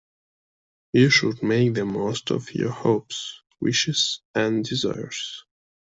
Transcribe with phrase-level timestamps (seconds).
[0.93, 5.45] You should make the most of your hopes, wishes and desires.